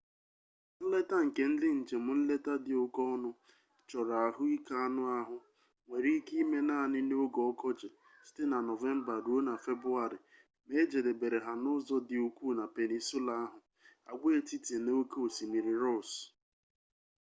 [0.83, 3.29] nleta nke ndị njem nleta dị oke ọnụ
[3.89, 5.37] chọrọ ahụike anụ ahụ
[5.85, 7.87] nwere ike ịme naanị n'oge ọkọchị
[8.67, 8.99] nov-feb
[9.95, 10.05] ma
[10.81, 13.59] ejedebere ha n'ụzọ dị ukwuu na peninsula ahụ
[14.11, 16.11] agwaetiti na oke osimiri ross